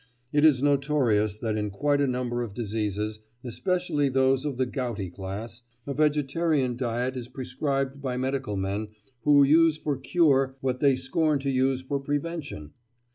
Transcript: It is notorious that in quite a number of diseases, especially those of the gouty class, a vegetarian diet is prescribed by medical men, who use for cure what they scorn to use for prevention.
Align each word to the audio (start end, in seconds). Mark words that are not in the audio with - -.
It 0.33 0.43
is 0.43 0.63
notorious 0.63 1.37
that 1.37 1.57
in 1.57 1.69
quite 1.69 2.01
a 2.01 2.07
number 2.07 2.41
of 2.41 2.55
diseases, 2.55 3.19
especially 3.43 4.09
those 4.09 4.45
of 4.45 4.57
the 4.57 4.65
gouty 4.65 5.11
class, 5.11 5.61
a 5.85 5.93
vegetarian 5.93 6.75
diet 6.75 7.15
is 7.15 7.27
prescribed 7.27 8.01
by 8.01 8.17
medical 8.17 8.57
men, 8.57 8.87
who 9.25 9.43
use 9.43 9.77
for 9.77 9.95
cure 9.99 10.55
what 10.59 10.79
they 10.79 10.95
scorn 10.95 11.37
to 11.41 11.51
use 11.51 11.83
for 11.83 11.99
prevention. 11.99 12.73